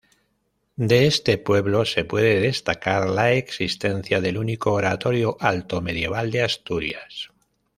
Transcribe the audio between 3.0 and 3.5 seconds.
la